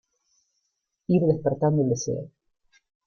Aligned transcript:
ir 1.09 1.21
despertando 1.27 1.83
el 1.83 1.89
deseo 1.89 2.31